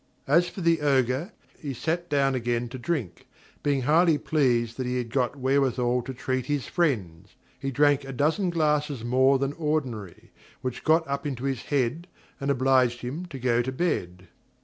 As 0.25 0.49
for 0.49 0.61
the 0.61 0.81
Ogre, 0.81 1.31
he 1.59 1.75
sat 1.75 2.09
down 2.09 2.33
again 2.33 2.69
to 2.69 2.79
drink, 2.79 3.27
being 3.61 3.83
highly 3.83 4.17
pleased 4.17 4.77
that 4.77 4.87
he 4.87 4.97
had 4.97 5.11
got 5.11 5.35
wherewithal 5.35 6.01
to 6.01 6.11
treat 6.15 6.47
his 6.47 6.65
friends. 6.65 7.35
He 7.59 7.69
drank 7.69 8.03
a 8.03 8.11
dozen 8.11 8.49
glasses 8.49 9.03
more 9.03 9.37
than 9.37 9.53
ordinary, 9.53 10.31
which 10.63 10.83
got 10.83 11.07
up 11.07 11.27
into 11.27 11.43
his 11.43 11.61
head, 11.65 12.07
and 12.39 12.49
obliged 12.49 13.01
him 13.01 13.27
to 13.27 13.37
go 13.37 13.61
to 13.61 13.71
bed. 13.71 14.27